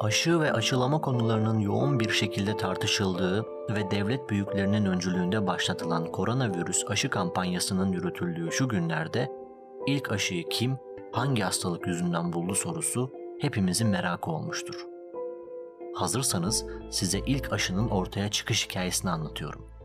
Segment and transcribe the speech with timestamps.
[0.00, 7.10] Aşı ve aşılama konularının yoğun bir şekilde tartışıldığı ve devlet büyüklerinin öncülüğünde başlatılan koronavirüs aşı
[7.10, 9.32] kampanyasının yürütüldüğü şu günlerde
[9.86, 10.78] ilk aşıyı kim,
[11.12, 14.86] hangi hastalık yüzünden buldu sorusu hepimizin merakı olmuştur.
[15.94, 19.79] Hazırsanız size ilk aşının ortaya çıkış hikayesini anlatıyorum.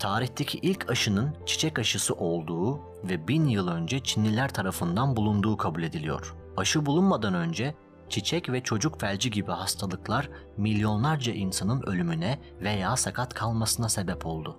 [0.00, 6.34] Tarihteki ilk aşının çiçek aşısı olduğu ve bin yıl önce Çinliler tarafından bulunduğu kabul ediliyor.
[6.56, 7.74] Aşı bulunmadan önce
[8.08, 14.56] çiçek ve çocuk felci gibi hastalıklar milyonlarca insanın ölümüne veya sakat kalmasına sebep oldu.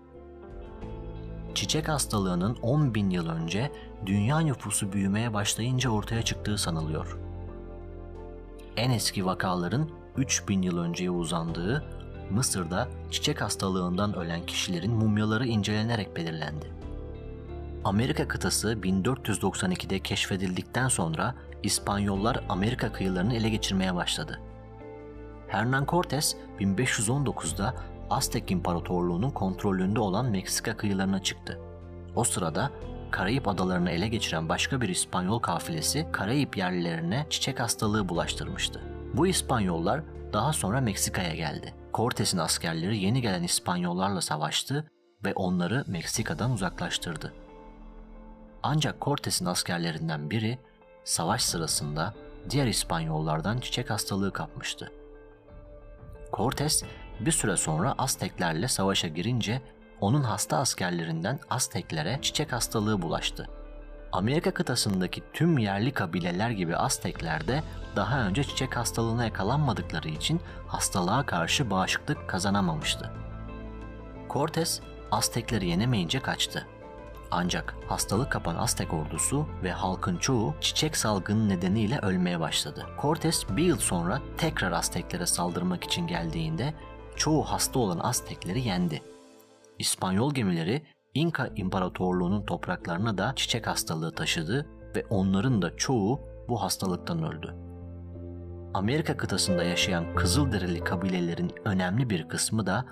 [1.55, 3.71] Çiçek hastalığının 10 bin yıl önce
[4.05, 7.17] dünya nüfusu büyümeye başlayınca ortaya çıktığı sanılıyor.
[8.77, 11.85] En eski vakaların 3000 yıl önceye uzandığı
[12.31, 16.65] Mısır'da çiçek hastalığından ölen kişilerin mumyaları incelenerek belirlendi.
[17.83, 24.39] Amerika kıtası 1492'de keşfedildikten sonra İspanyollar Amerika kıyılarını ele geçirmeye başladı.
[25.47, 27.75] Hernán Cortés 1519'da
[28.09, 31.59] Aztek İmparatorluğu'nun kontrolünde olan Meksika kıyılarına çıktı.
[32.15, 32.71] O sırada
[33.11, 38.81] Karayip adalarını ele geçiren başka bir İspanyol kafilesi Karayip yerlilerine çiçek hastalığı bulaştırmıştı.
[39.13, 40.01] Bu İspanyollar
[40.33, 41.80] daha sonra Meksika'ya geldi.
[41.93, 44.91] Cortes'in askerleri yeni gelen İspanyollarla savaştı
[45.25, 47.33] ve onları Meksika'dan uzaklaştırdı.
[48.63, 50.59] Ancak Cortes'in askerlerinden biri
[51.03, 52.13] savaş sırasında
[52.49, 54.91] diğer İspanyollardan çiçek hastalığı kapmıştı.
[56.33, 56.83] Cortes
[57.19, 59.61] bir süre sonra Azteklerle savaşa girince
[60.01, 63.49] onun hasta askerlerinden Azteklere çiçek hastalığı bulaştı.
[64.11, 67.63] Amerika kıtasındaki tüm yerli kabileler gibi Aztekler de
[67.95, 73.11] daha önce çiçek hastalığına yakalanmadıkları için hastalığa karşı bağışıklık kazanamamıştı.
[74.29, 74.81] Cortes
[75.11, 76.67] Aztekleri yenemeyince kaçtı.
[77.31, 82.85] Ancak hastalık kapan Aztek ordusu ve halkın çoğu çiçek salgını nedeniyle ölmeye başladı.
[83.01, 86.73] Cortes bir yıl sonra tekrar Azteklere saldırmak için geldiğinde
[87.15, 89.01] çoğu hasta olan Aztekleri yendi.
[89.79, 90.83] İspanyol gemileri
[91.13, 97.55] İnka İmparatorluğu'nun topraklarına da çiçek hastalığı taşıdı ve onların da çoğu bu hastalıktan öldü.
[98.73, 102.85] Amerika kıtasında yaşayan Kızılderili kabilelerin önemli bir kısmı da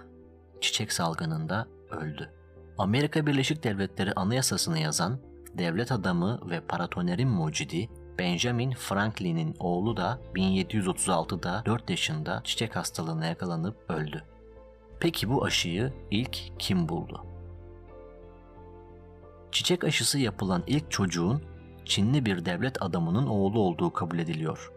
[0.62, 2.30] çiçek salgınında öldü.
[2.78, 5.19] Amerika Birleşik Devletleri Anayasasını yazan
[5.57, 13.90] devlet adamı ve paratonerin mucidi Benjamin Franklin'in oğlu da 1736'da 4 yaşında çiçek hastalığına yakalanıp
[13.90, 14.24] öldü.
[15.00, 17.28] Peki bu aşıyı ilk kim buldu?
[19.51, 21.41] Çiçek aşısı yapılan ilk çocuğun
[21.89, 24.71] Çinli bir devlet adamının oğlu olduğu kabul ediliyor.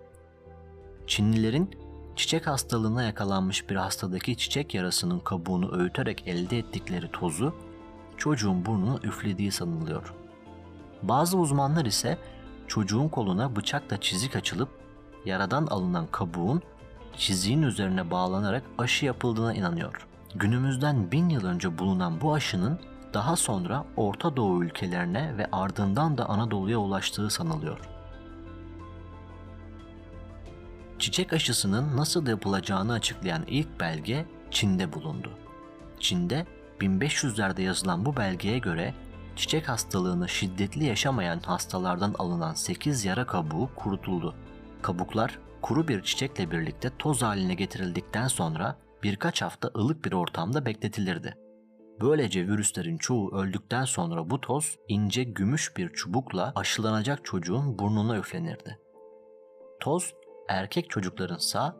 [1.06, 1.71] Çinlilerin
[2.16, 7.55] çiçek hastalığına yakalanmış bir hastadaki çiçek yarasının kabuğunu öğüterek elde ettikleri tozu
[8.16, 10.15] çocuğun burnuna üflediği sanılıyor.
[11.03, 12.19] Bazı uzmanlar ise
[12.66, 14.69] çocuğun koluna bıçakla çizik açılıp
[15.25, 16.62] yaradan alınan kabuğun
[17.16, 20.06] çiziğin üzerine bağlanarak aşı yapıldığına inanıyor.
[20.34, 22.81] Günümüzden bin yıl önce bulunan bu aşının
[23.15, 27.78] daha sonra Orta Doğu ülkelerine ve ardından da Anadolu'ya ulaştığı sanılıyor.
[30.99, 35.31] Çiçek aşısının nasıl yapılacağını açıklayan ilk belge Çin'de bulundu.
[36.00, 36.47] Çin'de
[36.81, 38.95] 1500'lerde yazılan bu belgeye göre
[39.37, 44.34] çiçek hastalığını şiddetli yaşamayan hastalardan alınan 8 yara kabuğu kurutuldu.
[44.83, 51.37] Kabuklar kuru bir çiçekle birlikte toz haline getirildikten sonra birkaç hafta ılık bir ortamda bekletilirdi.
[52.01, 58.79] Böylece virüslerin çoğu öldükten sonra bu toz ince gümüş bir çubukla aşılanacak çocuğun burnuna üflenirdi.
[59.81, 60.15] Toz
[60.49, 61.77] erkek çocukların sağ,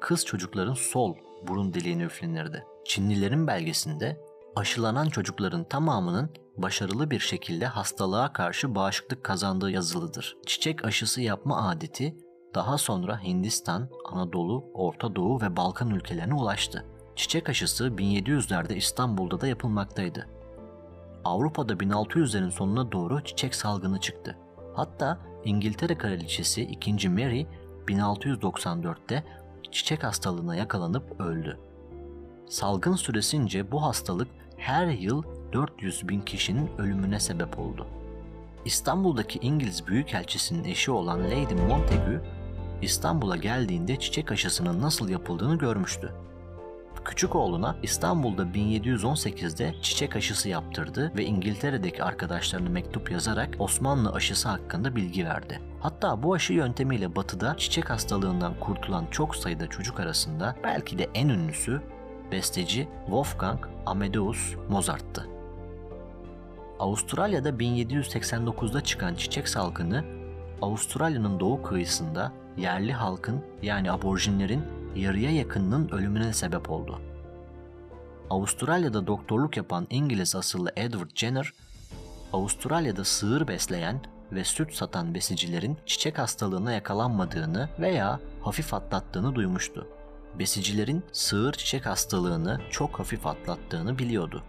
[0.00, 1.14] kız çocukların sol
[1.48, 2.64] burun deliğine üflenirdi.
[2.84, 4.20] Çinlilerin belgesinde
[4.56, 10.36] aşılanan çocukların tamamının başarılı bir şekilde hastalığa karşı bağışıklık kazandığı yazılıdır.
[10.46, 12.16] Çiçek aşısı yapma adeti
[12.54, 16.84] daha sonra Hindistan, Anadolu, Orta Doğu ve Balkan ülkelerine ulaştı.
[17.16, 20.28] Çiçek aşısı 1700'lerde İstanbul'da da yapılmaktaydı.
[21.24, 24.36] Avrupa'da 1600'lerin sonuna doğru çiçek salgını çıktı.
[24.74, 27.08] Hatta İngiltere Kraliçesi 2.
[27.08, 27.46] Mary
[27.88, 29.24] 1694'te
[29.72, 31.58] çiçek hastalığına yakalanıp öldü.
[32.48, 35.22] Salgın süresince bu hastalık her yıl
[35.52, 37.86] 400 bin kişinin ölümüne sebep oldu.
[38.64, 42.24] İstanbul'daki İngiliz Büyükelçisi'nin eşi olan Lady Montagu,
[42.82, 46.12] İstanbul'a geldiğinde çiçek aşısının nasıl yapıldığını görmüştü.
[47.04, 54.96] Küçük oğluna İstanbul'da 1718'de çiçek aşısı yaptırdı ve İngiltere'deki arkadaşlarına mektup yazarak Osmanlı aşısı hakkında
[54.96, 55.60] bilgi verdi.
[55.80, 61.28] Hatta bu aşı yöntemiyle batıda çiçek hastalığından kurtulan çok sayıda çocuk arasında belki de en
[61.28, 61.82] ünlüsü
[62.32, 65.28] besteci Wolfgang Amadeus Mozart'tı.
[66.78, 70.04] Avustralya'da 1789'da çıkan çiçek salgını
[70.62, 74.62] Avustralya'nın doğu kıyısında yerli halkın yani aborjinlerin
[74.96, 77.00] yarıya yakınının ölümüne sebep oldu.
[78.30, 81.52] Avustralya'da doktorluk yapan İngiliz asıllı Edward Jenner,
[82.32, 84.00] Avustralya'da sığır besleyen
[84.32, 89.88] ve süt satan besicilerin çiçek hastalığına yakalanmadığını veya hafif atlattığını duymuştu.
[90.38, 94.42] Besicilerin sığır çiçek hastalığını çok hafif atlattığını biliyordu.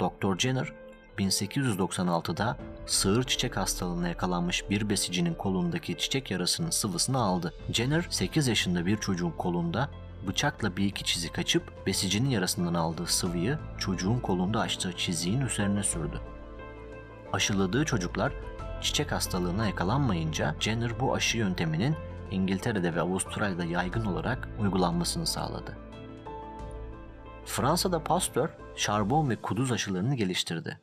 [0.00, 0.38] Dr.
[0.38, 0.72] Jenner
[1.18, 2.56] 1896'da
[2.86, 7.54] sığır çiçek hastalığına yakalanmış bir besicinin kolundaki çiçek yarasının sıvısını aldı.
[7.72, 9.90] Jenner 8 yaşında bir çocuğun kolunda
[10.26, 16.20] bıçakla bir iki çizik açıp besicinin yarasından aldığı sıvıyı çocuğun kolunda açtığı çiziğin üzerine sürdü.
[17.32, 18.32] Aşıladığı çocuklar
[18.82, 21.96] çiçek hastalığına yakalanmayınca Jenner bu aşı yönteminin
[22.30, 25.76] İngiltere'de ve Avustralya'da yaygın olarak uygulanmasını sağladı.
[27.44, 30.78] Fransa'da Pasteur, şarbon ve kuduz aşılarını geliştirdi.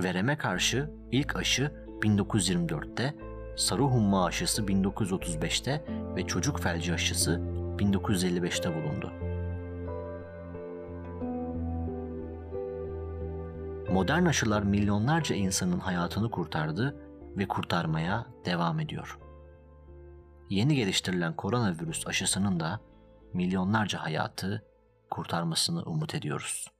[0.00, 3.14] Vereme karşı ilk aşı 1924'te,
[3.56, 5.84] sarı humma aşısı 1935'te
[6.16, 7.40] ve çocuk felci aşısı
[7.78, 9.12] 1955'te bulundu.
[13.92, 16.96] Modern aşılar milyonlarca insanın hayatını kurtardı
[17.36, 19.18] ve kurtarmaya devam ediyor.
[20.50, 22.80] Yeni geliştirilen koronavirüs aşısının da
[23.32, 24.64] milyonlarca hayatı
[25.10, 26.75] kurtarmasını umut ediyoruz.